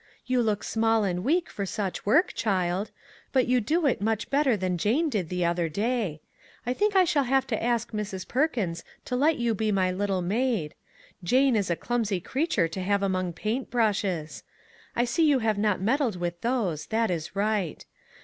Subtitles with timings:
[0.25, 2.89] "You look small and weak for such work, child;
[3.31, 6.21] but you do it much better than Jane did the other day.
[6.65, 8.27] I think I shall have to ask Mrs.
[8.27, 10.73] Perkins to let you be my little maid.
[11.23, 14.41] Jane is a clumsy creature to have among paint brushes.
[14.95, 17.85] I see you have not med dled with those; that is right.